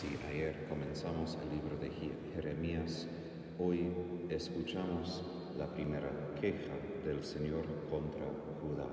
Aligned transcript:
Si 0.00 0.08
ayer 0.30 0.66
comenzamos 0.66 1.36
el 1.42 1.50
libro 1.50 1.76
de 1.76 1.90
Jeremías, 2.34 3.06
hoy 3.58 3.92
escuchamos 4.30 5.22
la 5.58 5.66
primera 5.66 6.08
queja 6.40 6.72
del 7.04 7.22
Señor 7.22 7.66
contra 7.90 8.24
Judá. 8.62 8.88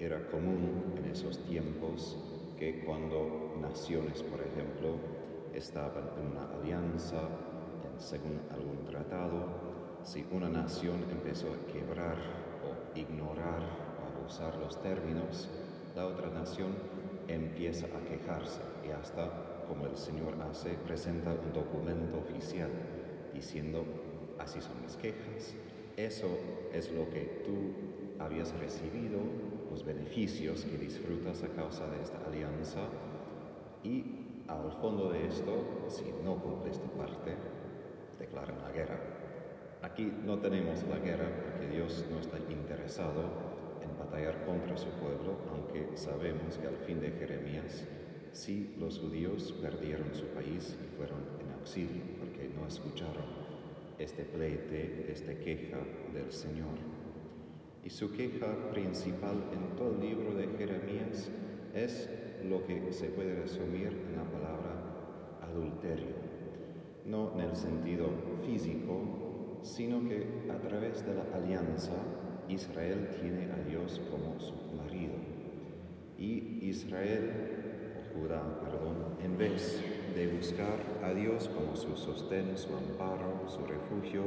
Era 0.00 0.28
común 0.28 0.94
en 0.96 1.12
esos 1.12 1.38
tiempos 1.44 2.18
que 2.58 2.80
cuando 2.84 3.56
naciones, 3.60 4.24
por 4.24 4.40
ejemplo, 4.40 4.96
estaban 5.54 6.10
en 6.18 6.32
una 6.32 6.58
alianza, 6.58 7.28
según 7.96 8.40
algún 8.50 8.84
tratado, 8.86 9.46
si 10.02 10.26
una 10.32 10.48
nación 10.48 11.04
empezó 11.08 11.52
a 11.52 11.72
quebrar 11.72 12.16
o 12.64 12.98
ignorar 12.98 13.62
o 14.02 14.18
abusar 14.18 14.56
los 14.56 14.82
términos, 14.82 15.48
la 15.94 16.08
otra 16.08 16.30
nación 16.30 16.74
empieza 17.28 17.86
a 17.86 18.00
quejarse 18.08 18.60
y 18.84 18.90
hasta 18.90 19.59
como 19.70 19.86
el 19.86 19.96
Señor 19.96 20.34
hace, 20.50 20.70
presenta 20.70 21.30
un 21.30 21.52
documento 21.52 22.18
oficial 22.18 22.68
diciendo, 23.32 23.84
así 24.36 24.60
son 24.60 24.82
mis 24.82 24.96
quejas, 24.96 25.54
eso 25.96 26.26
es 26.72 26.90
lo 26.90 27.08
que 27.08 27.44
tú 27.44 28.20
habías 28.20 28.52
recibido, 28.58 29.20
los 29.70 29.84
beneficios 29.84 30.64
que 30.64 30.76
disfrutas 30.76 31.44
a 31.44 31.48
causa 31.50 31.86
de 31.86 32.02
esta 32.02 32.18
alianza, 32.26 32.80
y 33.84 34.42
al 34.48 34.72
fondo 34.72 35.08
de 35.12 35.28
esto, 35.28 35.86
si 35.86 36.12
no 36.24 36.42
cumples 36.42 36.80
tu 36.80 36.88
parte, 36.88 37.36
declaran 38.18 38.60
la 38.60 38.72
guerra. 38.72 38.98
Aquí 39.82 40.12
no 40.24 40.40
tenemos 40.40 40.82
la 40.82 40.98
guerra 40.98 41.30
porque 41.44 41.68
Dios 41.68 42.04
no 42.10 42.18
está 42.18 42.38
interesado 42.50 43.22
en 43.80 43.96
batallar 43.96 44.44
contra 44.44 44.76
su 44.76 44.88
pueblo, 44.88 45.38
aunque 45.48 45.96
sabemos 45.96 46.58
que 46.58 46.66
al 46.66 46.76
fin 46.78 47.00
de 47.00 47.12
Jeremías 47.12 47.86
Sí, 48.32 48.74
los 48.78 48.98
judíos 48.98 49.52
perdieron 49.60 50.14
su 50.14 50.26
país 50.26 50.76
y 50.80 50.96
fueron 50.96 51.18
en 51.40 51.52
auxilio 51.58 52.02
porque 52.20 52.48
no 52.54 52.66
escucharon 52.66 53.24
este 53.98 54.24
pleite, 54.24 55.10
esta 55.10 55.34
queja 55.34 55.78
del 56.14 56.30
Señor. 56.30 56.78
Y 57.84 57.90
su 57.90 58.12
queja 58.12 58.70
principal 58.70 59.44
en 59.52 59.76
todo 59.76 59.94
el 59.94 60.00
libro 60.00 60.34
de 60.34 60.46
Jeremías 60.56 61.28
es 61.74 62.08
lo 62.48 62.64
que 62.64 62.92
se 62.92 63.06
puede 63.06 63.34
resumir 63.34 63.88
en 63.88 64.16
la 64.16 64.24
palabra 64.24 65.40
adulterio. 65.42 66.14
No 67.06 67.32
en 67.34 67.40
el 67.40 67.56
sentido 67.56 68.06
físico, 68.46 69.58
sino 69.62 70.08
que 70.08 70.26
a 70.50 70.58
través 70.60 71.04
de 71.04 71.14
la 71.14 71.24
alianza 71.34 71.96
Israel 72.48 73.08
tiene 73.20 73.50
a 73.50 73.68
Dios 73.68 74.00
como 74.10 74.38
su 74.38 74.54
marido. 74.76 75.14
Y 76.18 76.58
Israel 76.62 77.59
Judá, 78.14 78.42
perdón, 78.60 78.96
en 79.22 79.38
vez 79.38 79.80
de 80.14 80.26
buscar 80.26 80.78
a 81.04 81.14
Dios 81.14 81.48
como 81.48 81.76
su 81.76 81.96
sostén, 81.96 82.58
su 82.58 82.74
amparo, 82.74 83.48
su 83.48 83.64
refugio, 83.64 84.22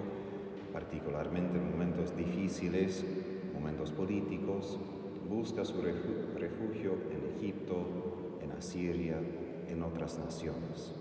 particularmente 0.71 1.57
en 1.57 1.71
momentos 1.71 2.15
difíciles, 2.15 3.05
momentos 3.53 3.91
políticos, 3.91 4.79
busca 5.29 5.65
su 5.65 5.81
refugio 5.81 6.93
en 7.11 7.37
Egipto, 7.37 7.75
en 8.41 8.51
Asiria, 8.51 9.17
en 9.67 9.83
otras 9.83 10.17
naciones. 10.17 10.93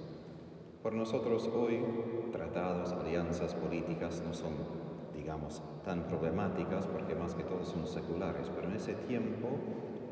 Por 0.83 0.95
nosotros 0.95 1.49
hoy, 1.55 1.79
tratados, 2.33 2.93
alianzas 2.93 3.55
políticas 3.55 4.23
no 4.27 4.35
son, 4.35 4.55
digamos, 5.15 5.63
tan 5.85 6.09
problemáticas 6.09 6.89
porque 6.89 7.15
más 7.15 7.35
que 7.35 7.45
todo 7.45 7.65
son 7.65 7.87
seculares, 7.87 8.51
pero 8.53 8.69
en 8.69 8.75
ese 8.75 8.95
tiempo 8.95 9.49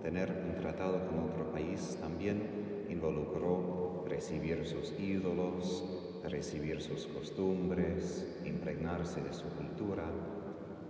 tener 0.03 0.31
un 0.47 0.61
tratado 0.61 1.07
con 1.07 1.31
otro 1.31 1.51
país 1.53 1.99
también 2.01 2.87
involucró 2.89 4.05
recibir 4.09 4.67
sus 4.67 4.99
ídolos, 4.99 5.85
recibir 6.25 6.81
sus 6.81 7.07
costumbres, 7.07 8.27
impregnarse 8.45 9.21
de 9.23 9.33
su 9.33 9.49
cultura, 9.51 10.05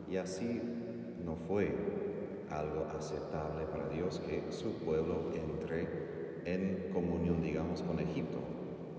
y 0.09 0.17
así 0.17 0.61
no 1.25 1.37
fue 1.37 1.75
algo 2.51 2.87
aceptable 2.97 3.67
para 3.67 3.89
Dios 3.89 4.21
que 4.21 4.51
su 4.51 4.73
pueblo 4.85 5.31
entre 5.35 5.89
en 6.45 6.91
comunión, 6.93 7.43
digamos, 7.43 7.83
con 7.83 8.01
Egipto, 8.01 8.39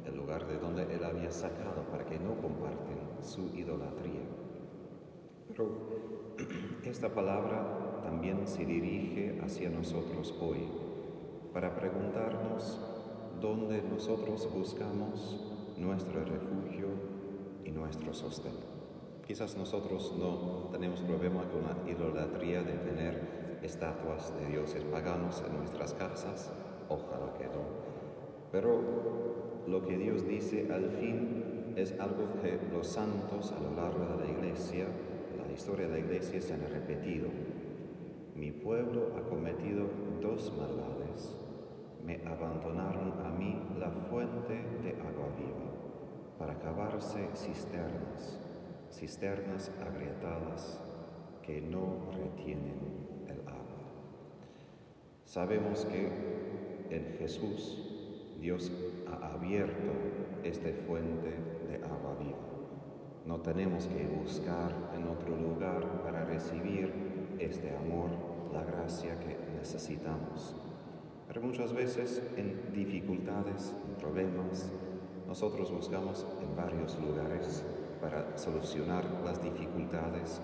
el 0.05 0.15
lugar 0.15 0.47
de 0.47 0.57
donde 0.57 0.83
él 0.83 1.03
había 1.03 1.31
sacado 1.31 1.83
para 1.89 2.05
que 2.05 2.19
no 2.19 2.35
comparten 2.35 2.97
su 3.21 3.47
idolatría. 3.55 4.21
Pero 5.49 5.69
esta 6.85 7.09
palabra 7.09 7.90
también 8.03 8.47
se 8.47 8.65
dirige 8.65 9.39
hacia 9.43 9.69
nosotros 9.69 10.33
hoy 10.41 10.67
para 11.53 11.75
preguntarnos 11.75 12.79
dónde 13.41 13.81
nosotros 13.81 14.49
buscamos 14.53 15.39
nuestro 15.77 16.23
refugio 16.23 16.87
y 17.65 17.71
nuestro 17.71 18.13
sostén. 18.13 18.53
Quizás 19.25 19.57
nosotros 19.57 20.13
no 20.17 20.69
tenemos 20.71 21.01
problema 21.01 21.43
con 21.49 21.63
la 21.63 21.91
idolatría 21.91 22.63
de 22.63 22.73
tener 22.73 23.59
estatuas 23.63 24.33
de 24.39 24.47
dioses 24.47 24.83
paganos 24.85 25.43
en 25.47 25.57
nuestras 25.57 25.93
casas, 25.93 26.51
ojalá 26.89 27.33
que 27.37 27.45
no. 27.45 27.91
Pero 28.51 28.81
lo 29.67 29.85
que 29.85 29.97
Dios 29.97 30.27
dice 30.27 30.67
al 30.73 30.89
fin 30.91 31.73
es 31.75 31.97
algo 31.99 32.41
que 32.41 32.59
los 32.73 32.87
santos 32.87 33.51
a 33.51 33.59
lo 33.59 33.75
largo 33.75 34.17
de 34.17 34.25
la 34.25 34.31
iglesia, 34.31 34.85
la 35.37 35.53
historia 35.53 35.87
de 35.87 35.93
la 35.93 35.99
iglesia 35.99 36.41
se 36.41 36.53
han 36.53 36.61
repetido 36.69 37.27
pueblo 38.63 39.13
ha 39.17 39.21
cometido 39.27 39.87
dos 40.21 40.51
maldades. 40.57 41.37
Me 42.03 42.21
abandonaron 42.25 43.13
a 43.25 43.29
mí 43.29 43.61
la 43.79 43.91
fuente 44.09 44.53
de 44.83 44.91
agua 45.01 45.29
viva 45.37 45.71
para 46.37 46.57
cavarse 46.59 47.29
cisternas, 47.35 48.39
cisternas 48.91 49.71
agrietadas 49.79 50.81
que 51.43 51.61
no 51.61 52.11
retienen 52.11 53.25
el 53.27 53.39
agua. 53.47 53.61
Sabemos 55.25 55.85
que 55.85 56.09
en 56.89 57.17
Jesús 57.17 58.37
Dios 58.39 58.71
ha 59.07 59.33
abierto 59.33 59.91
esta 60.43 60.69
fuente 60.87 61.29
de 61.67 61.75
agua 61.83 62.15
viva. 62.19 62.37
No 63.25 63.39
tenemos 63.41 63.85
que 63.85 64.07
buscar 64.07 64.91
en 64.95 65.07
otro 65.07 65.37
lugar 65.37 66.01
para 66.03 66.25
recibir 66.25 67.37
este 67.39 67.69
amor 67.75 68.30
la 68.53 68.63
gracia 68.63 69.19
que 69.19 69.37
necesitamos. 69.57 70.55
Pero 71.27 71.41
muchas 71.41 71.73
veces 71.73 72.21
en 72.35 72.73
dificultades, 72.73 73.73
en 73.87 73.95
problemas, 73.95 74.71
nosotros 75.27 75.71
buscamos 75.71 76.25
en 76.41 76.55
varios 76.55 76.99
lugares 76.99 77.63
para 78.01 78.37
solucionar 78.37 79.05
las 79.23 79.41
dificultades 79.41 80.41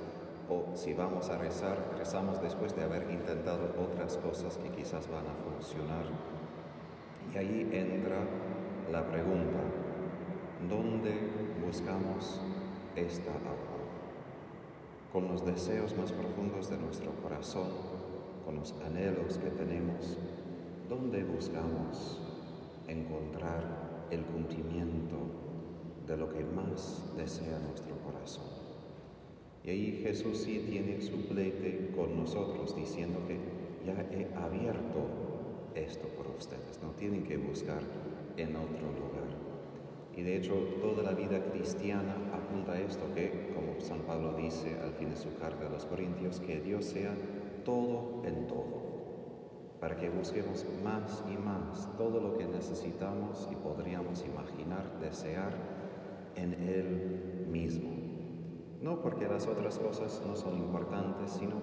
o 0.50 0.76
si 0.76 0.94
vamos 0.94 1.30
a 1.30 1.38
rezar, 1.38 1.78
rezamos 1.98 2.42
después 2.42 2.74
de 2.76 2.84
haber 2.84 3.12
intentado 3.12 3.76
otras 3.78 4.18
cosas 4.18 4.58
que 4.58 4.70
quizás 4.70 5.10
van 5.10 5.26
a 5.26 5.36
funcionar. 5.44 6.06
Y 7.34 7.38
ahí 7.38 7.70
entra 7.74 8.20
la 8.92 9.06
pregunta, 9.06 9.60
¿dónde 10.70 11.14
buscamos 11.66 12.40
esta 12.96 13.32
agua? 13.32 13.77
Con 15.12 15.30
los 15.30 15.46
deseos 15.46 15.96
más 15.98 16.12
profundos 16.12 16.70
de 16.70 16.78
nuestro 16.78 17.12
corazón, 17.24 17.70
con 18.46 18.56
los 18.56 18.74
anhelos 18.86 19.38
que 19.38 19.50
tenemos, 19.50 20.18
¿dónde 20.90 21.24
buscamos 21.24 22.20
encontrar 22.88 24.08
el 24.12 24.22
cumplimiento 24.26 25.18
de 26.06 26.18
lo 26.18 26.30
que 26.30 26.44
más 26.44 27.04
desea 27.16 27.58
nuestro 27.60 27.96
corazón? 28.06 28.46
Y 29.64 29.70
ahí 29.70 30.02
Jesús 30.04 30.40
sí 30.40 30.66
tiene 30.70 31.02
su 31.02 31.28
pleite 31.28 31.92
con 31.96 32.18
nosotros 32.18 32.76
diciendo 32.76 33.20
que 33.28 33.38
ya 33.86 34.06
he 34.12 34.34
abierto 34.36 35.08
esto 35.74 36.08
por 36.10 36.28
ustedes, 36.28 36.82
no 36.84 36.92
tienen 36.92 37.24
que 37.24 37.38
buscar 37.38 37.82
en 38.36 38.56
otro 38.56 38.92
lugar. 38.92 39.17
Y 40.18 40.24
de 40.24 40.36
hecho 40.36 40.56
toda 40.82 41.04
la 41.04 41.12
vida 41.12 41.40
cristiana 41.52 42.16
apunta 42.34 42.72
a 42.72 42.80
esto 42.80 43.06
que, 43.14 43.54
como 43.54 43.80
San 43.80 44.00
Pablo 44.00 44.34
dice 44.34 44.76
al 44.84 44.94
fin 44.94 45.12
de 45.12 45.16
su 45.16 45.38
carta 45.38 45.68
a 45.68 45.70
los 45.70 45.86
Corintios, 45.86 46.40
que 46.40 46.60
Dios 46.60 46.86
sea 46.86 47.14
todo 47.64 48.24
en 48.26 48.48
todo, 48.48 49.78
para 49.80 49.96
que 49.96 50.10
busquemos 50.10 50.66
más 50.84 51.24
y 51.32 51.38
más 51.38 51.96
todo 51.98 52.20
lo 52.20 52.36
que 52.36 52.48
necesitamos 52.48 53.48
y 53.52 53.56
podríamos 53.58 54.26
imaginar, 54.26 55.00
desear 55.00 55.54
en 56.36 56.54
Él 56.68 57.46
mismo. 57.52 57.92
No 58.82 59.04
porque 59.04 59.28
las 59.28 59.46
otras 59.46 59.78
cosas 59.78 60.24
no 60.26 60.36
son 60.36 60.58
importantes, 60.58 61.30
sino 61.30 61.62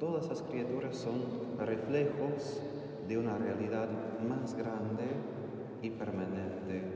todas 0.00 0.26
las 0.30 0.40
criaturas 0.40 0.96
son 0.96 1.20
reflejos 1.58 2.62
de 3.06 3.18
una 3.18 3.36
realidad 3.36 3.90
más 4.26 4.54
grande 4.54 5.04
y 5.82 5.90
permanente 5.90 6.93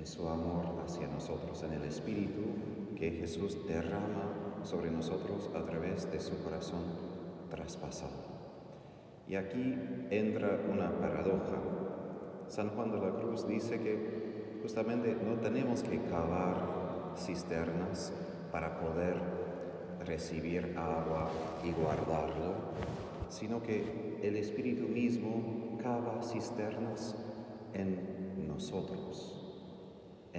en 0.00 0.06
su 0.06 0.26
amor 0.26 0.64
hacia 0.82 1.06
nosotros, 1.08 1.62
en 1.62 1.74
el 1.74 1.84
Espíritu 1.84 2.40
que 2.96 3.10
Jesús 3.10 3.58
derrama 3.68 4.62
sobre 4.64 4.90
nosotros 4.90 5.50
a 5.54 5.62
través 5.66 6.10
de 6.10 6.18
su 6.20 6.42
corazón 6.42 6.84
traspasado. 7.50 8.30
Y 9.28 9.34
aquí 9.34 9.76
entra 10.08 10.58
una 10.72 10.90
paradoja. 10.98 11.58
San 12.48 12.70
Juan 12.70 12.92
de 12.92 12.98
la 12.98 13.10
Cruz 13.10 13.46
dice 13.46 13.78
que 13.78 14.58
justamente 14.62 15.14
no 15.22 15.34
tenemos 15.34 15.82
que 15.82 16.00
cavar 16.04 17.12
cisternas 17.18 18.14
para 18.50 18.80
poder 18.80 19.16
recibir 20.06 20.78
agua 20.78 21.28
y 21.62 21.72
guardarlo, 21.72 22.54
sino 23.28 23.62
que 23.62 24.18
el 24.22 24.36
Espíritu 24.36 24.88
mismo 24.88 25.76
cava 25.82 26.22
cisternas 26.22 27.16
en 27.74 28.48
nosotros. 28.48 29.39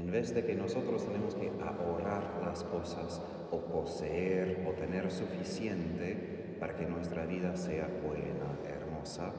En 0.02 0.10
vez 0.10 0.34
de 0.34 0.44
que 0.44 0.56
nosotros 0.56 1.06
tenemos 1.06 1.36
que 1.36 1.52
ahorrar 1.64 2.42
las 2.44 2.64
cosas 2.64 3.22
o 3.52 3.60
poseer 3.60 4.66
o 4.68 4.72
tener 4.72 5.12
suficiente 5.12 6.58
para 6.60 6.76
que 6.76 6.88
nuestra 6.88 7.28
vida 7.28 7.56
sea 7.56 7.88
buena, 8.04 8.58
hermosa, 8.68 9.32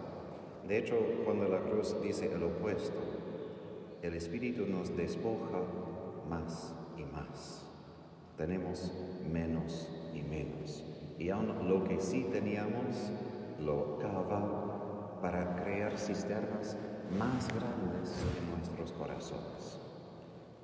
de 0.68 0.78
hecho, 0.78 0.94
cuando 1.24 1.48
la 1.48 1.58
cruz 1.58 2.00
dice 2.00 2.32
el 2.32 2.44
opuesto, 2.44 3.00
el 4.02 4.14
Espíritu 4.14 4.64
nos 4.66 4.96
despoja 4.96 5.62
más 6.30 6.72
y 6.96 7.02
más. 7.02 7.66
Tenemos 8.36 8.92
menos 9.32 9.88
y 10.14 10.22
menos. 10.22 10.84
Y 11.18 11.30
aún 11.30 11.68
lo 11.68 11.82
que 11.82 12.00
sí 12.00 12.28
teníamos, 12.30 13.10
lo 13.58 13.98
cava 13.98 15.18
para 15.20 15.56
crear 15.56 15.98
cisternas 15.98 16.76
más 17.18 17.48
grandes 17.48 18.14
en 18.38 18.50
nuestros 18.52 18.92
corazones. 18.92 19.81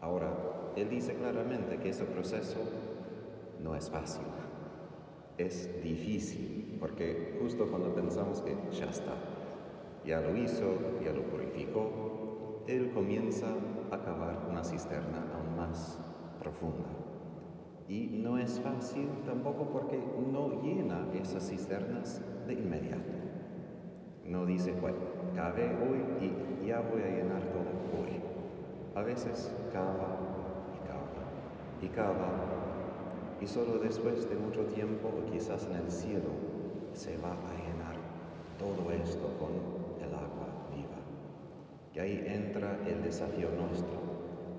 Ahora, 0.00 0.32
Él 0.76 0.88
dice 0.88 1.14
claramente 1.14 1.78
que 1.78 1.90
ese 1.90 2.04
proceso 2.04 2.58
no 3.62 3.74
es 3.74 3.90
fácil, 3.90 4.26
es 5.36 5.82
difícil, 5.82 6.76
porque 6.78 7.36
justo 7.40 7.66
cuando 7.68 7.94
pensamos 7.94 8.40
que 8.42 8.56
ya 8.70 8.86
está, 8.86 9.14
ya 10.04 10.20
lo 10.20 10.36
hizo, 10.36 11.00
ya 11.04 11.12
lo 11.12 11.22
purificó, 11.22 12.64
Él 12.66 12.90
comienza 12.92 13.46
a 13.90 13.98
cavar 14.02 14.46
una 14.48 14.62
cisterna 14.62 15.24
aún 15.34 15.56
más 15.56 15.98
profunda. 16.38 16.86
Y 17.88 18.20
no 18.22 18.38
es 18.38 18.60
fácil 18.60 19.08
tampoco 19.24 19.70
porque 19.70 19.98
no 19.98 20.62
llena 20.62 21.08
esas 21.14 21.48
cisternas 21.48 22.22
de 22.46 22.52
inmediato. 22.52 23.12
No 24.24 24.44
dice, 24.44 24.72
bueno, 24.72 24.98
cavé 25.34 25.74
hoy 25.76 26.04
y 26.20 26.66
ya 26.66 26.80
voy 26.80 27.00
a 27.00 27.06
llenar 27.06 27.42
todo 27.50 28.02
hoy. 28.02 28.27
A 28.94 29.02
veces 29.02 29.52
cava 29.72 30.18
y 30.74 30.86
cava 30.86 31.82
y 31.82 31.88
cava 31.88 32.30
y 33.40 33.46
solo 33.46 33.78
después 33.78 34.28
de 34.28 34.36
mucho 34.36 34.64
tiempo, 34.64 35.08
o 35.08 35.30
quizás 35.30 35.66
en 35.66 35.76
el 35.76 35.90
cielo, 35.90 36.30
se 36.92 37.16
va 37.18 37.32
a 37.32 37.54
llenar 37.54 37.96
todo 38.58 38.90
esto 38.90 39.28
con 39.38 39.78
y 41.98 42.00
ahí 42.00 42.24
entra 42.28 42.78
el 42.86 43.02
desafío 43.02 43.48
nuestro, 43.50 43.98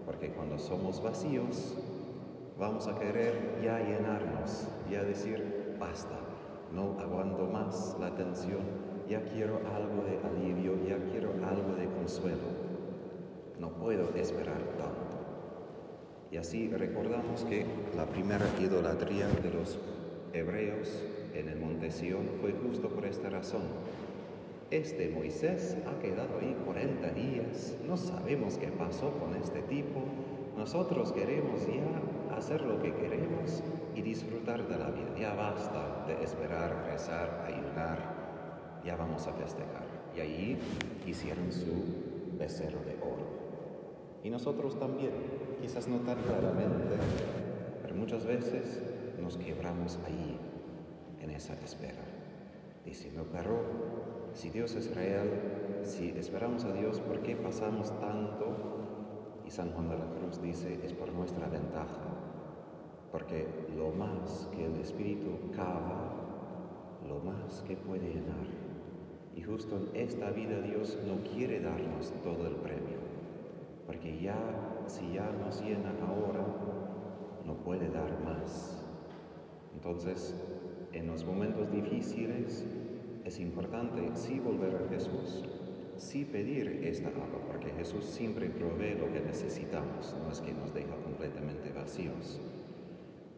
porque 0.06 0.30
cuando 0.32 0.60
somos 0.60 1.02
vacíos, 1.02 1.74
vamos 2.60 2.86
a 2.88 3.00
querer 3.00 3.62
ya 3.64 3.80
llenarnos, 3.80 4.68
ya 4.92 5.04
decir, 5.04 5.78
basta, 5.80 6.20
no 6.74 7.00
aguanto 7.00 7.46
más 7.46 7.96
la 7.98 8.14
tensión, 8.14 8.60
ya 9.08 9.24
quiero 9.24 9.62
algo 9.74 10.04
de 10.04 10.20
alivio, 10.28 10.76
ya 10.86 10.98
quiero 11.10 11.32
algo 11.48 11.76
de 11.76 11.86
consuelo. 11.86 12.69
No 13.60 13.70
puedo 13.70 14.10
esperar 14.16 14.62
tanto. 14.78 15.18
Y 16.32 16.38
así 16.38 16.70
recordamos 16.70 17.44
que 17.46 17.66
la 17.96 18.06
primera 18.06 18.46
idolatría 18.60 19.28
de 19.28 19.50
los 19.52 19.80
hebreos 20.34 21.04
en 21.34 21.50
el 21.50 21.60
monte 21.60 21.92
Sión 21.92 22.30
fue 22.40 22.54
justo 22.54 22.90
por 22.90 23.06
esta 23.06 23.30
razón 23.30 23.62
este 24.72 25.10
Moisés 25.10 25.78
ha 25.88 26.00
quedado 26.00 26.38
ahí 26.40 26.56
40 26.64 27.10
días, 27.14 27.76
no 27.88 27.98
sabemos 27.98 28.58
qué 28.58 28.68
pasó 28.68 29.12
con 29.14 29.36
este 29.36 29.64
tipo, 29.64 30.04
nosotros 30.56 31.12
queremos 31.12 31.66
ya 31.66 32.36
hacer 32.38 32.62
lo 32.62 32.80
que 32.80 32.94
queremos 32.94 33.64
y 33.96 34.04
disfrutar 34.04 34.68
de 34.68 34.78
la 34.78 34.92
vida, 34.92 35.18
ya 35.20 35.34
basta 35.34 36.06
de 36.06 36.24
esperar, 36.24 36.86
rezar, 36.86 37.46
ayunar, 37.48 38.82
ya 38.86 38.96
vamos 38.96 39.26
a 39.26 39.34
festejar. 39.34 39.86
Y 40.16 40.20
ahí 40.20 40.60
hicieron 41.08 41.52
su 41.52 42.38
becerro 42.38 42.80
de. 42.86 42.99
Y 44.30 44.32
nosotros 44.32 44.78
también, 44.78 45.10
quizás 45.60 45.88
no 45.88 46.02
tan 46.02 46.22
claramente, 46.22 46.98
pero 47.82 47.96
muchas 47.96 48.28
veces 48.28 48.80
nos 49.20 49.38
quebramos 49.38 49.98
ahí, 50.06 50.38
en 51.20 51.32
esa 51.32 51.56
espera, 51.56 52.04
diciendo, 52.86 53.26
pero 53.32 53.60
si 54.36 54.52
Dios 54.52 54.76
es 54.76 54.94
real, 54.94 55.82
si 55.82 56.10
esperamos 56.10 56.64
a 56.66 56.74
Dios, 56.74 57.00
¿por 57.00 57.24
qué 57.24 57.36
pasamos 57.38 57.90
tanto? 58.00 58.46
Y 59.48 59.50
San 59.50 59.72
Juan 59.72 59.90
de 59.90 59.98
la 59.98 60.06
Cruz 60.06 60.40
dice, 60.40 60.80
es 60.84 60.94
por 60.94 61.12
nuestra 61.12 61.50
ventaja, 61.50 62.14
porque 63.12 63.48
lo 63.76 63.90
más 63.90 64.48
que 64.52 64.64
el 64.64 64.76
Espíritu 64.80 65.50
cava, 65.56 66.14
lo 67.08 67.18
más 67.18 67.64
que 67.64 67.76
puede 67.76 68.08
llenar. 68.10 68.46
Y 69.36 69.42
justo 69.42 69.76
en 69.76 69.90
esta 70.00 70.30
vida 70.30 70.62
Dios 70.62 71.00
no 71.08 71.16
quiere 71.28 71.62
darnos 71.62 72.14
todo 72.22 72.46
el 72.46 72.58
premio, 72.58 72.99
porque 73.90 74.22
ya, 74.22 74.38
si 74.86 75.14
ya 75.14 75.32
nos 75.44 75.64
llena 75.64 75.92
ahora, 76.08 76.46
no 77.44 77.56
puede 77.64 77.90
dar 77.90 78.24
más. 78.24 78.86
Entonces, 79.74 80.36
en 80.94 81.08
los 81.08 81.26
momentos 81.26 81.72
difíciles, 81.72 82.68
es 83.26 83.40
importante 83.40 84.12
sí 84.14 84.40
volver 84.40 84.76
a 84.76 84.90
Jesús, 84.90 85.44
sí 85.98 86.24
pedir 86.24 86.82
esta 86.84 87.08
agua, 87.08 87.42
porque 87.48 87.72
Jesús 87.72 88.06
siempre 88.06 88.48
provee 88.52 88.94
lo 88.94 89.12
que 89.12 89.22
necesitamos, 89.22 90.16
no 90.24 90.32
es 90.32 90.40
que 90.40 90.54
nos 90.54 90.72
deja 90.72 90.96
completamente 90.98 91.72
vacíos, 91.72 92.40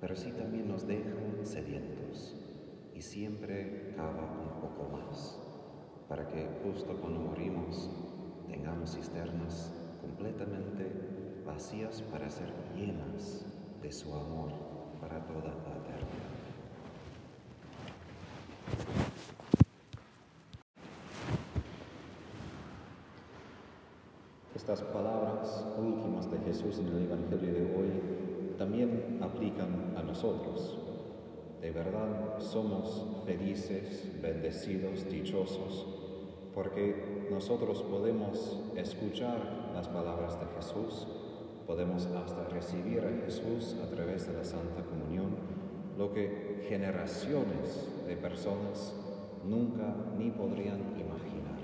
pero 0.01 0.17
sí 0.17 0.33
también 0.33 0.67
nos 0.67 0.85
deja 0.85 1.15
sedientos 1.43 2.35
y 2.93 3.01
siempre 3.01 3.93
cava 3.95 4.33
un 4.33 4.59
poco 4.59 4.89
más, 4.91 5.39
para 6.09 6.27
que 6.27 6.45
justo 6.61 6.97
cuando 6.99 7.21
morimos 7.21 7.89
tengamos 8.49 8.97
cisternas 8.97 9.80
completamente 10.01 10.91
vacías 11.45 12.01
para 12.01 12.29
ser 12.29 12.51
llenas 12.75 13.45
de 13.81 13.91
su 13.91 14.13
amor 14.13 14.51
para 14.99 15.19
toda 15.25 15.47
la 15.47 15.77
eternidad. 15.77 16.31
Estas 24.55 24.81
palabras 24.83 25.65
últimas 25.77 26.29
de 26.29 26.37
Jesús 26.39 26.79
en 26.79 26.87
el 26.87 27.03
Evangelio 27.03 27.53
de 27.53 27.61
hoy 27.75 28.01
también 28.57 29.19
aplican 29.21 29.93
a 29.97 30.03
nosotros. 30.03 30.77
De 31.61 31.71
verdad 31.71 32.39
somos 32.39 33.23
felices, 33.25 34.07
bendecidos, 34.21 35.09
dichosos, 35.09 35.87
porque 36.53 37.20
nosotros 37.31 37.81
podemos 37.83 38.59
escuchar 38.75 39.71
las 39.73 39.87
palabras 39.87 40.37
de 40.37 40.47
Jesús, 40.47 41.07
podemos 41.65 42.05
hasta 42.07 42.43
recibir 42.49 42.99
a 42.99 43.25
Jesús 43.25 43.77
a 43.81 43.89
través 43.89 44.27
de 44.27 44.33
la 44.33 44.43
Santa 44.43 44.83
Comunión, 44.83 45.29
lo 45.97 46.11
que 46.11 46.65
generaciones 46.67 47.87
de 48.05 48.17
personas 48.17 48.93
nunca 49.47 49.95
ni 50.17 50.29
podrían 50.29 50.79
imaginar. 50.99 51.61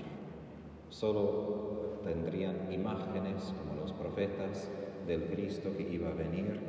Solo 0.88 2.00
tendrían 2.02 2.72
imágenes 2.72 3.52
como 3.58 3.78
los 3.78 3.92
profetas 3.92 4.70
del 5.06 5.24
Cristo 5.24 5.68
que 5.76 5.82
iba 5.82 6.08
a 6.08 6.14
venir, 6.14 6.60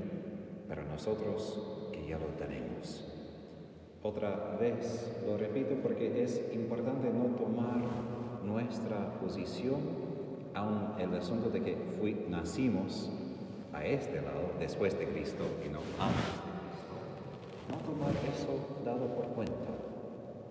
pero 0.68 0.84
nosotros 0.84 1.90
que 1.94 2.06
ya 2.06 2.20
lo 2.20 2.28
tenemos. 2.38 3.08
Otra 4.04 4.58
vez 4.60 5.10
lo 5.26 5.38
repito 5.38 5.76
porque 5.82 6.22
es 6.22 6.54
importante 6.54 7.10
no 7.10 7.36
tomar 7.38 8.19
nuestra 8.50 9.20
posición, 9.20 9.80
aun 10.54 11.00
el 11.00 11.14
asunto 11.16 11.50
de 11.50 11.62
que 11.62 11.78
fui, 12.00 12.26
nacimos 12.28 13.10
a 13.72 13.86
este 13.86 14.22
lado 14.22 14.52
después 14.60 14.98
de 14.98 15.06
Cristo 15.08 15.44
y 15.66 15.70
no 15.70 15.80
antes 16.00 16.26
de 16.44 16.52
Cristo. 16.60 16.96
No 17.70 17.78
tomar 17.78 18.14
eso 18.34 18.84
dado 18.84 19.08
por 19.16 19.28
cuenta. 19.28 19.54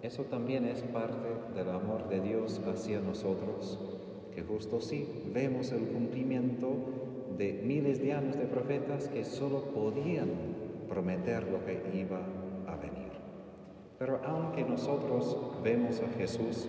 Eso 0.02 0.22
también 0.24 0.64
es 0.64 0.82
parte 0.82 1.28
del 1.54 1.70
amor 1.70 2.08
de 2.08 2.20
Dios 2.20 2.60
hacia 2.66 3.00
nosotros 3.00 3.78
que 4.34 4.44
justo 4.44 4.80
sí 4.80 5.24
vemos 5.34 5.72
el 5.72 5.88
cumplimiento 5.88 6.68
de 7.36 7.54
miles 7.64 8.00
de 8.00 8.12
años 8.12 8.36
de 8.36 8.44
profetas 8.44 9.08
que 9.08 9.24
solo 9.24 9.64
podían 9.74 10.28
prometer 10.88 11.48
lo 11.48 11.64
que 11.64 11.82
iba 11.92 12.20
a 12.68 12.76
venir. 12.76 13.10
Pero 13.98 14.20
aunque 14.24 14.62
nosotros 14.62 15.36
vemos 15.64 16.00
a 16.00 16.16
Jesús 16.16 16.68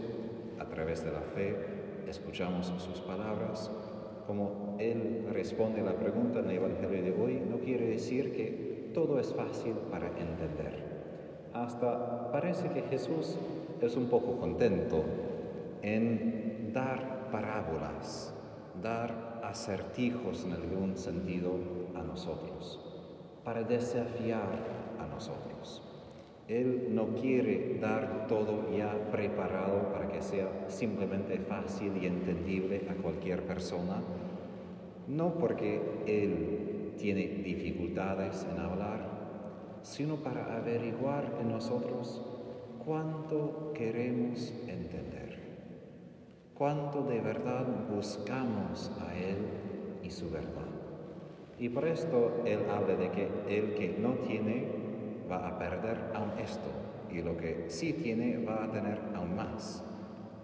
a 0.60 0.66
través 0.66 1.04
de 1.04 1.12
la 1.12 1.22
fe, 1.22 1.56
escuchamos 2.08 2.68
sus 2.68 3.00
palabras, 3.02 3.72
como 4.28 4.76
Él 4.80 5.28
responde 5.32 5.82
la 5.82 5.94
pregunta 5.94 6.40
en 6.40 6.50
el 6.50 6.58
Evangelio 6.58 7.02
de 7.02 7.12
hoy, 7.12 7.42
no 7.50 7.60
quiere 7.60 7.88
decir 7.88 8.32
que 8.32 8.92
todo 8.94 9.20
es 9.20 9.34
fácil 9.34 9.74
para 9.92 10.08
entender. 10.08 11.00
Hasta 11.54 12.32
parece 12.32 12.70
que 12.70 12.82
Jesús 12.84 13.38
es 13.82 13.96
un 13.96 14.08
poco 14.08 14.38
contento 14.38 15.04
en 15.82 16.72
dar 16.74 17.30
parábolas 17.32 18.34
dar 18.82 19.42
acertijos 19.44 20.46
en 20.46 20.54
algún 20.54 20.98
sentido 20.98 21.52
a 21.96 22.02
nosotros, 22.02 22.80
para 23.44 23.64
desafiar 23.64 24.50
a 25.00 25.08
nosotros. 25.08 25.84
Él 26.50 26.88
no 26.96 27.10
quiere 27.14 27.78
dar 27.80 28.26
todo 28.28 28.76
ya 28.76 28.92
preparado 29.12 29.94
para 29.94 30.08
que 30.12 30.20
sea 30.20 30.50
simplemente 30.68 31.38
fácil 31.38 31.92
y 32.02 32.08
entendible 32.08 32.88
a 32.90 32.96
cualquier 32.96 33.44
persona, 33.44 34.02
no 35.08 35.36
porque 35.36 35.80
Él 36.08 36.96
tiene 36.98 37.28
dificultades 37.44 38.48
en 38.52 38.60
hablar, 38.60 39.80
sino 39.84 40.16
para 40.24 40.56
averiguar 40.58 41.38
en 41.40 41.52
nosotros 41.52 42.20
cuánto 42.84 43.72
queremos 43.76 44.52
entender, 44.68 45.38
cuánto 46.56 47.04
de 47.04 47.22
verdad 47.22 47.68
buscamos 47.96 48.92
a 49.08 49.16
Él 49.16 49.38
y 50.02 50.10
su 50.10 50.32
verdad. 50.32 50.66
Y 51.60 51.70
por 51.70 51.86
esto 51.86 52.42
Él 52.46 52.62
habla 52.72 52.96
de 52.96 53.12
que 53.12 53.28
el 53.50 53.76
que 53.76 53.96
no 54.00 54.14
tiene 54.28 54.79
va 55.32 55.48
a 55.48 55.58
perder 55.58 55.98
aún 56.14 56.32
esto 56.42 56.70
y 57.12 57.22
lo 57.22 57.38
que 57.38 57.66
sí 57.70 57.94
tiene 57.94 58.44
va 58.44 58.66
a 58.66 58.72
tener 58.72 59.00
aún 59.16 59.36
más. 59.36 59.84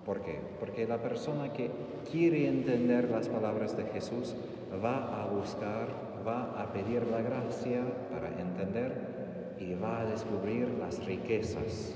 ¿Por 0.06 0.22
qué? 0.22 0.40
Porque 0.60 0.88
la 0.88 1.02
persona 1.02 1.52
que 1.52 1.72
quiere 2.12 2.48
entender 2.48 3.10
las 3.10 3.28
palabras 3.28 3.76
de 3.76 3.86
Jesús 3.86 4.36
va 4.84 5.22
a 5.22 5.26
buscar, 5.28 5.88
va 6.28 6.62
a 6.62 6.72
pedir 6.72 7.08
la 7.08 7.22
gracia 7.22 7.82
para 8.12 8.30
entender 8.40 9.56
y 9.60 9.74
va 9.74 10.02
a 10.02 10.06
descubrir 10.06 10.68
las 10.80 11.04
riquezas 11.06 11.96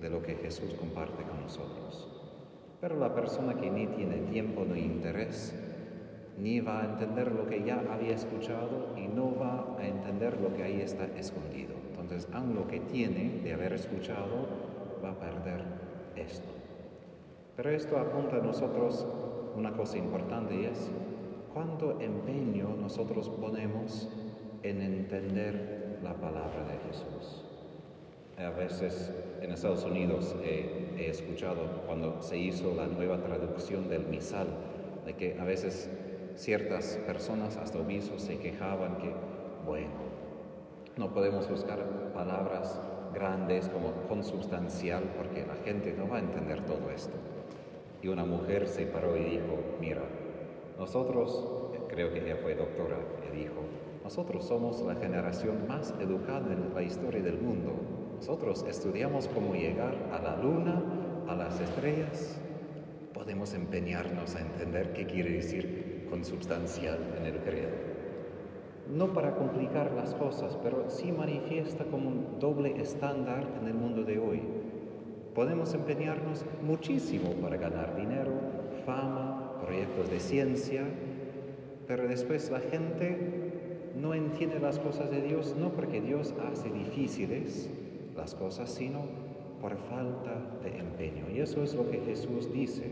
de 0.00 0.10
lo 0.10 0.22
que 0.22 0.36
Jesús 0.36 0.74
comparte 0.74 1.22
con 1.24 1.42
nosotros. 1.42 2.08
Pero 2.80 2.96
la 2.96 3.14
persona 3.14 3.54
que 3.54 3.70
ni 3.70 3.86
tiene 3.88 4.18
tiempo 4.30 4.64
ni 4.64 4.80
interés, 4.80 5.54
ni 6.38 6.60
va 6.60 6.82
a 6.82 6.84
entender 6.84 7.32
lo 7.32 7.46
que 7.46 7.62
ya 7.64 7.82
había 7.92 8.14
escuchado 8.14 8.94
y 8.96 9.08
no 9.08 9.34
va 9.36 9.76
a 9.78 9.86
entender 9.86 10.40
lo 10.40 10.54
que 10.54 10.62
ahí 10.62 10.80
está 10.80 11.04
escondido. 11.18 11.79
Entonces, 12.10 12.34
aun 12.34 12.56
lo 12.56 12.66
que 12.66 12.80
tiene 12.80 13.40
de 13.44 13.52
haber 13.52 13.72
escuchado, 13.72 14.48
va 15.04 15.12
a 15.12 15.20
perder 15.20 15.62
esto. 16.16 16.48
Pero 17.54 17.70
esto 17.70 17.98
apunta 17.98 18.38
a 18.38 18.40
nosotros 18.40 19.06
una 19.54 19.72
cosa 19.74 19.96
importante 19.96 20.56
y 20.56 20.64
es 20.64 20.90
cuánto 21.54 22.00
empeño 22.00 22.74
nosotros 22.80 23.28
ponemos 23.28 24.08
en 24.64 24.82
entender 24.82 26.00
la 26.02 26.14
palabra 26.14 26.64
de 26.64 26.78
Jesús. 26.88 27.44
A 28.38 28.50
veces 28.50 29.12
en 29.40 29.52
Estados 29.52 29.84
Unidos 29.84 30.34
he, 30.42 30.96
he 30.98 31.10
escuchado 31.10 31.82
cuando 31.86 32.20
se 32.22 32.36
hizo 32.36 32.74
la 32.74 32.88
nueva 32.88 33.22
traducción 33.22 33.88
del 33.88 34.06
misal, 34.06 34.48
de 35.06 35.14
que 35.14 35.38
a 35.38 35.44
veces 35.44 35.88
ciertas 36.34 36.98
personas, 37.06 37.56
hasta 37.56 37.78
obispos, 37.78 38.22
se 38.22 38.38
quejaban 38.38 38.96
que, 38.96 39.12
bueno, 39.64 40.09
no 40.96 41.12
podemos 41.12 41.48
buscar 41.48 42.12
palabras 42.12 42.80
grandes 43.14 43.68
como 43.68 43.92
consubstancial 44.08 45.04
porque 45.16 45.46
la 45.46 45.54
gente 45.64 45.94
no 45.96 46.08
va 46.08 46.16
a 46.16 46.20
entender 46.20 46.64
todo 46.64 46.90
esto. 46.90 47.16
Y 48.02 48.08
una 48.08 48.24
mujer 48.24 48.66
se 48.66 48.86
paró 48.86 49.16
y 49.16 49.24
dijo, 49.24 49.58
mira, 49.80 50.02
nosotros, 50.78 51.46
creo 51.88 52.12
que 52.12 52.24
ella 52.24 52.36
fue 52.42 52.54
doctora, 52.54 52.96
y 53.28 53.36
dijo, 53.36 53.62
nosotros 54.02 54.44
somos 54.46 54.80
la 54.82 54.94
generación 54.94 55.68
más 55.68 55.94
educada 56.00 56.52
en 56.52 56.74
la 56.74 56.82
historia 56.82 57.22
del 57.22 57.38
mundo. 57.38 57.72
Nosotros 58.16 58.64
estudiamos 58.68 59.28
cómo 59.28 59.54
llegar 59.54 59.94
a 60.12 60.20
la 60.20 60.36
luna, 60.36 60.82
a 61.28 61.34
las 61.34 61.60
estrellas. 61.60 62.40
Podemos 63.12 63.54
empeñarnos 63.54 64.34
a 64.34 64.40
entender 64.40 64.92
qué 64.92 65.06
quiere 65.06 65.32
decir 65.32 66.06
consubstancial 66.10 67.14
en 67.18 67.26
el 67.26 67.38
credo 67.40 67.89
no 68.92 69.12
para 69.12 69.34
complicar 69.34 69.92
las 69.92 70.14
cosas, 70.14 70.58
pero 70.62 70.88
sí 70.88 71.12
manifiesta 71.12 71.84
como 71.84 72.08
un 72.08 72.38
doble 72.40 72.80
estándar 72.80 73.46
en 73.60 73.68
el 73.68 73.74
mundo 73.74 74.02
de 74.02 74.18
hoy. 74.18 74.40
Podemos 75.34 75.72
empeñarnos 75.74 76.44
muchísimo 76.62 77.30
para 77.34 77.56
ganar 77.56 77.96
dinero, 77.96 78.32
fama, 78.84 79.60
proyectos 79.64 80.10
de 80.10 80.18
ciencia, 80.18 80.82
pero 81.86 82.08
después 82.08 82.50
la 82.50 82.60
gente 82.60 83.92
no 83.96 84.14
entiende 84.14 84.58
las 84.58 84.78
cosas 84.78 85.10
de 85.10 85.22
Dios, 85.22 85.54
no 85.58 85.70
porque 85.70 86.00
Dios 86.00 86.34
hace 86.50 86.70
difíciles 86.70 87.70
las 88.16 88.34
cosas, 88.34 88.70
sino 88.70 89.02
por 89.60 89.76
falta 89.76 90.58
de 90.64 90.78
empeño. 90.78 91.30
Y 91.32 91.40
eso 91.40 91.62
es 91.62 91.74
lo 91.74 91.88
que 91.90 92.00
Jesús 92.00 92.52
dice, 92.52 92.84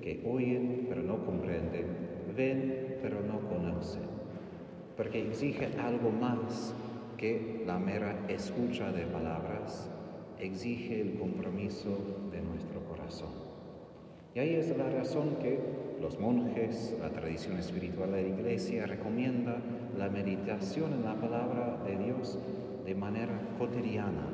que 0.00 0.22
oyen 0.26 0.86
pero 0.88 1.02
no 1.02 1.24
comprenden, 1.24 1.86
ven 2.34 2.98
pero 3.02 3.20
no 3.20 3.40
conocen 3.48 4.15
porque 4.96 5.22
exige 5.22 5.68
algo 5.78 6.10
más 6.10 6.74
que 7.16 7.62
la 7.66 7.78
mera 7.78 8.24
escucha 8.28 8.90
de 8.92 9.04
palabras, 9.04 9.88
exige 10.38 11.00
el 11.00 11.18
compromiso 11.18 11.98
de 12.30 12.40
nuestro 12.40 12.80
corazón. 12.84 13.30
Y 14.34 14.38
ahí 14.38 14.54
es 14.54 14.76
la 14.76 14.88
razón 14.90 15.36
que 15.40 15.58
los 16.00 16.18
monjes, 16.20 16.94
la 17.00 17.10
tradición 17.10 17.58
espiritual 17.58 18.12
de 18.12 18.22
la 18.22 18.28
iglesia 18.28 18.86
recomienda 18.86 19.56
la 19.96 20.08
meditación 20.08 20.92
en 20.92 21.04
la 21.04 21.14
palabra 21.14 21.78
de 21.86 21.96
Dios 21.96 22.38
de 22.84 22.94
manera 22.94 23.32
cotidiana, 23.58 24.28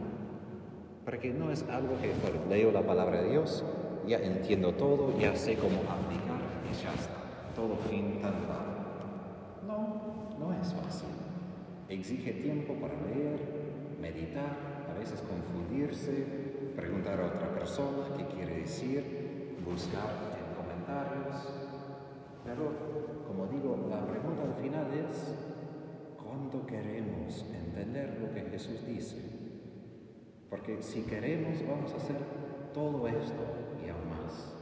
porque 1.05 1.33
no 1.33 1.51
es 1.51 1.65
algo 1.71 1.95
que 2.01 2.13
leo 2.53 2.73
la 2.73 2.83
palabra 2.83 3.23
de 3.23 3.31
Dios, 3.31 3.65
ya 4.07 4.19
entiendo 4.19 4.73
todo, 4.73 5.17
ya 5.19 5.37
sé 5.37 5.55
cómo 5.55 5.79
aplicar 5.89 6.43
y 6.69 6.83
ya 6.83 6.93
está, 6.95 7.55
todo 7.55 7.77
fin 7.89 8.21
tan 8.21 8.35
es 10.63 10.73
fácil. 10.73 11.09
Exige 11.89 12.33
tiempo 12.35 12.75
para 12.75 12.95
leer, 12.95 13.39
meditar, 14.01 14.87
a 14.89 14.99
veces 14.99 15.21
confundirse, 15.23 16.73
preguntar 16.77 17.21
a 17.21 17.27
otra 17.27 17.55
persona 17.55 18.17
qué 18.17 18.27
quiere 18.27 18.61
decir, 18.61 19.59
buscar 19.65 20.33
en 20.39 20.55
comentarios. 20.55 21.49
Pero, 22.45 23.25
como 23.27 23.47
digo, 23.49 23.89
la 23.91 24.07
pregunta 24.07 24.43
al 24.43 24.63
final 24.63 24.87
es, 25.11 25.35
¿cuánto 26.23 26.67
queremos 26.67 27.45
entender 27.53 28.19
lo 28.21 28.33
que 28.33 28.51
Jesús 28.51 28.87
dice? 28.87 29.19
Porque 30.49 30.83
si 30.83 31.03
queremos, 31.03 31.57
vamos 31.69 31.93
a 31.93 31.97
hacer 31.97 32.17
todo 32.73 33.07
esto 33.09 33.43
y 33.85 33.89
aún 33.91 34.09
más. 34.09 34.55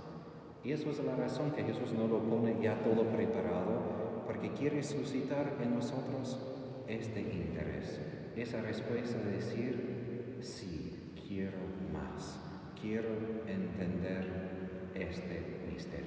Y 0.65 0.73
eso 0.73 0.91
es 0.91 1.03
la 1.05 1.17
razón 1.17 1.53
que 1.53 1.65
Jesús 1.65 1.93
no 1.93 2.07
lo 2.07 2.19
pone 2.19 2.57
ya 2.61 2.83
todo 2.83 3.05
preparado 3.05 4.00
porque 4.31 4.53
quiere 4.53 4.81
suscitar 4.81 5.57
en 5.61 5.75
nosotros 5.75 6.39
este 6.87 7.21
interés, 7.21 8.01
esa 8.37 8.61
respuesta 8.61 9.19
de 9.19 9.33
decir, 9.33 10.39
sí, 10.41 11.15
quiero 11.27 11.59
más, 11.93 12.39
quiero 12.81 13.09
entender 13.49 14.93
este 14.95 15.67
misterio. 15.69 16.07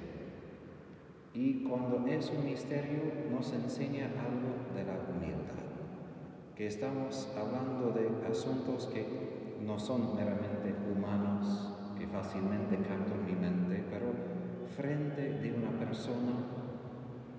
Y 1.34 1.64
cuando 1.64 2.06
es 2.06 2.30
un 2.30 2.46
misterio 2.46 3.12
nos 3.30 3.52
enseña 3.52 4.06
algo 4.06 4.72
de 4.74 4.84
la 4.84 4.98
humildad, 5.10 5.60
que 6.56 6.66
estamos 6.66 7.30
hablando 7.36 7.90
de 7.90 8.26
asuntos 8.26 8.86
que 8.86 9.04
no 9.60 9.78
son 9.78 10.16
meramente 10.16 10.74
humanos, 10.90 11.74
que 11.98 12.06
fácilmente 12.06 12.78
captan 12.88 13.26
mi 13.26 13.34
mente, 13.34 13.84
pero 13.90 14.06
frente 14.74 15.40
de 15.40 15.52
una 15.52 15.78
persona 15.78 16.63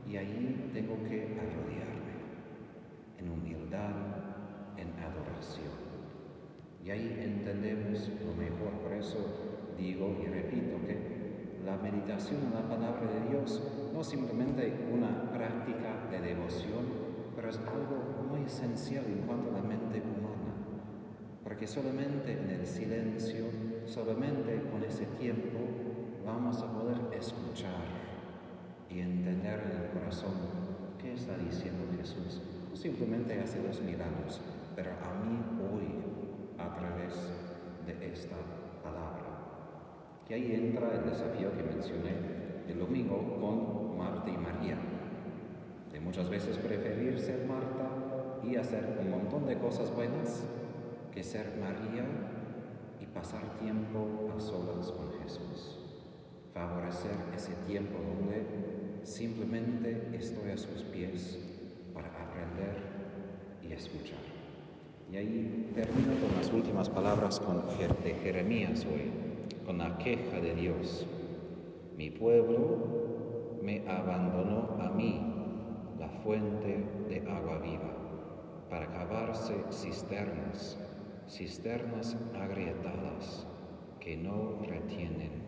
y 0.07 0.17
ahí 0.17 0.69
tengo 0.73 0.95
que 1.07 1.37
arrodillarme 1.39 2.15
en 3.17 3.29
humildad, 3.29 3.91
en 4.77 4.91
adoración. 4.99 5.73
Y 6.83 6.91
ahí 6.91 7.17
entendemos 7.19 8.09
lo 8.23 8.35
mejor. 8.35 8.71
Por 8.83 8.93
eso 8.93 9.73
digo 9.77 10.15
y 10.21 10.27
repito 10.27 10.85
que 10.85 11.15
la 11.65 11.77
meditación 11.77 12.41
en 12.43 12.53
la 12.53 12.69
palabra 12.69 13.09
de 13.11 13.29
Dios 13.29 13.61
no 13.91 14.01
es 14.01 14.07
simplemente 14.07 14.87
una 14.93 15.31
práctica 15.31 16.07
de 16.11 16.21
devoción, 16.21 16.85
pero 17.35 17.49
es 17.49 17.57
algo 17.57 18.27
muy 18.29 18.43
esencial 18.43 19.05
en 19.05 19.25
cuanto 19.25 19.49
a 19.49 19.53
la 19.53 19.63
mente 19.63 20.01
humana. 20.01 20.53
Porque 21.43 21.65
solamente 21.65 22.33
en 22.33 22.49
el 22.51 22.67
silencio, 22.67 23.45
solamente 23.85 24.61
con 24.71 24.83
ese 24.83 25.05
tiempo, 25.17 25.59
vamos 26.23 26.61
a 26.61 26.71
poder 26.71 26.97
escuchar 27.17 28.14
y 28.89 28.99
entender 28.99 29.59
en 29.59 29.83
el 29.83 29.89
corazón 29.91 30.33
qué 31.01 31.13
está 31.13 31.37
diciendo 31.37 31.85
Jesús. 31.97 32.41
Simplemente 32.73 33.39
hace 33.39 33.61
dos 33.61 33.81
mil 33.81 33.97
pero 34.75 34.91
a 34.91 35.13
mí 35.23 35.39
hoy 35.61 35.95
a 36.57 36.75
través 36.75 37.13
de 37.85 38.11
esta 38.11 38.35
palabra. 38.83 39.23
Que 40.27 40.35
ahí 40.35 40.53
entra 40.53 40.93
el 40.93 41.09
desafío 41.09 41.55
que 41.55 41.63
mencioné 41.63 42.15
el 42.67 42.79
domingo 42.79 43.37
con 43.39 43.97
Marta 43.97 44.29
y 44.29 44.37
María. 44.37 44.77
De 45.91 45.99
muchas 45.99 46.29
veces 46.29 46.57
preferir 46.57 47.19
ser 47.19 47.45
Marta 47.45 47.89
y 48.43 48.55
hacer 48.55 48.97
un 48.99 49.11
montón 49.11 49.45
de 49.45 49.57
cosas 49.57 49.93
buenas 49.95 50.43
que 51.13 51.23
ser 51.23 51.57
María 51.59 52.05
y 52.99 53.05
pasar 53.05 53.57
tiempo 53.59 54.33
a 54.35 54.39
solas 54.39 54.91
con 54.91 55.11
Jesús. 55.23 55.84
Favorecer 56.55 57.11
ese 57.35 57.51
tiempo 57.67 57.97
donde 57.99 58.45
simplemente 59.03 60.07
estoy 60.13 60.51
a 60.51 60.57
sus 60.57 60.83
pies 60.83 61.37
para 61.93 62.07
aprender 62.07 62.77
y 63.61 63.73
escuchar. 63.73 64.19
Y 65.11 65.17
ahí 65.17 65.71
termino 65.75 66.13
con 66.21 66.33
las 66.37 66.53
últimas 66.53 66.87
palabras 66.87 67.41
de 68.01 68.13
Jeremías 68.23 68.85
hoy, 68.85 69.11
con 69.65 69.79
la 69.79 69.97
queja 69.97 70.39
de 70.39 70.55
Dios. 70.55 71.05
Mi 71.97 72.09
pueblo 72.09 73.59
me 73.61 73.85
abandonó 73.89 74.77
a 74.79 74.91
mí, 74.91 75.19
la 75.99 76.07
fuente 76.23 76.85
de 77.09 77.19
agua 77.29 77.57
viva, 77.57 77.97
para 78.69 78.87
cavarse 78.93 79.55
cisternas, 79.71 80.77
cisternas 81.27 82.15
agrietadas 82.33 83.45
que 83.99 84.15
no 84.15 84.57
retienen. 84.65 85.44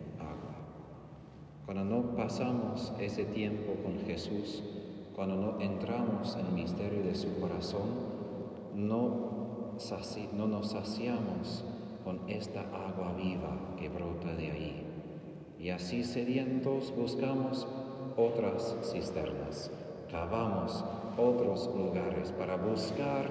Cuando 1.68 1.84
no 1.84 2.16
pasamos 2.16 2.94
ese 2.98 3.26
tiempo 3.26 3.74
con 3.84 3.98
Jesús, 4.06 4.62
cuando 5.14 5.36
no 5.36 5.60
entramos 5.60 6.34
en 6.40 6.46
el 6.46 6.52
misterio 6.52 7.02
de 7.02 7.14
su 7.14 7.38
corazón, 7.38 7.90
no, 8.74 9.76
no 10.32 10.46
nos 10.48 10.70
saciamos 10.70 11.66
con 12.04 12.20
esta 12.26 12.62
agua 12.62 13.12
viva 13.18 13.54
que 13.76 13.90
brota 13.90 14.34
de 14.34 14.50
ahí. 14.50 14.86
Y 15.60 15.68
así 15.68 16.04
sedientos 16.04 16.90
buscamos 16.96 17.68
otras 18.16 18.74
cisternas, 18.90 19.70
cavamos 20.10 20.82
otros 21.18 21.68
lugares 21.76 22.32
para 22.32 22.56
buscar 22.56 23.28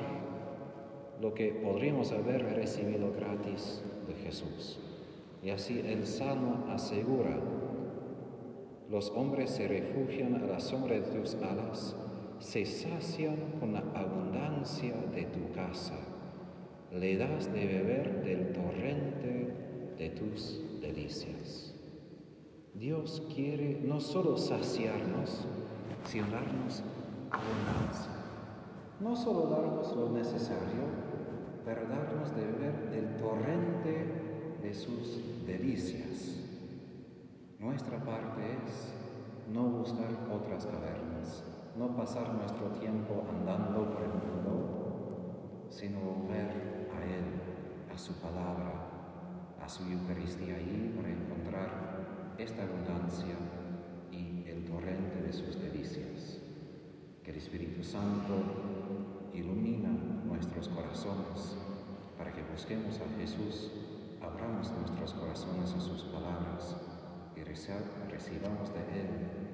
lo 1.19 1.33
que 1.33 1.53
podríamos 1.53 2.11
haber 2.11 2.53
recibido 2.53 3.11
gratis 3.13 3.81
de 4.07 4.13
Jesús. 4.13 4.77
Y 5.41 5.49
así 5.49 5.79
el 5.79 6.05
Salmo 6.05 6.65
asegura, 6.69 7.35
los 8.89 9.11
hombres 9.11 9.51
se 9.51 9.67
refugian 9.67 10.35
a 10.35 10.45
la 10.45 10.59
sombra 10.59 10.95
de 10.95 11.01
tus 11.01 11.35
alas, 11.35 11.95
se 12.39 12.65
sacian 12.65 13.35
con 13.59 13.73
la 13.73 13.83
abundancia 13.93 14.93
de 15.13 15.23
tu 15.23 15.51
casa, 15.53 15.97
le 16.91 17.17
das 17.17 17.51
de 17.51 17.65
beber 17.65 18.23
del 18.23 18.53
torrente 18.53 19.53
de 19.97 20.09
tus 20.11 20.61
delicias. 20.81 21.73
Dios 22.75 23.23
quiere 23.33 23.81
no 23.83 23.99
solo 23.99 24.37
saciarnos, 24.37 25.45
sino 26.05 26.27
darnos 26.27 26.83
abundancia. 27.31 28.11
No 28.99 29.15
solo 29.15 29.47
darnos 29.47 29.95
lo 29.95 30.09
necesario, 30.09 30.85
pero 31.65 31.81
darnos 31.87 32.35
de 32.35 32.45
beber 32.45 32.89
del 32.91 33.15
torrente 33.17 34.05
de 34.61 34.73
sus 34.73 35.45
delicias. 35.45 36.46
Nuestra 37.59 37.97
parte 37.97 38.53
es 38.67 38.93
no 39.51 39.63
buscar 39.63 40.09
otras 40.31 40.67
cavernas, 40.67 41.43
no 41.75 41.95
pasar 41.95 42.31
nuestro 42.35 42.67
tiempo 42.79 43.25
andando 43.27 43.91
por 43.93 44.03
el 44.03 44.09
mundo, 44.09 45.65
sino 45.71 45.99
volver 45.99 46.87
a 46.93 47.03
Él, 47.03 47.91
a 47.91 47.97
su 47.97 48.13
palabra, 48.21 49.55
a 49.59 49.67
su 49.67 49.83
Eucaristía 49.89 50.55
ahí 50.55 50.93
para 50.95 51.09
encontrar 51.09 52.35
esta 52.37 52.61
abundancia 52.61 53.33
y 54.11 54.47
el 54.47 54.63
torrente 54.63 55.23
de 55.23 55.33
sus 55.33 55.59
delicias. 55.59 56.39
Que 57.23 57.31
el 57.31 57.37
Espíritu 57.37 57.83
Santo 57.83 59.31
ilumina 59.33 59.89
nuestros 60.27 60.67
corazones 60.69 61.57
para 62.19 62.31
que 62.31 62.43
busquemos 62.43 63.01
a 63.01 63.19
Jesús 63.19 63.71
abramos 64.21 64.71
nuestros 64.71 65.13
corazones 65.13 65.73
a 65.73 65.79
sus 65.79 66.03
palabras 66.03 66.86
recibamos 68.11 68.71
de 68.73 68.79
Él 68.99 69.46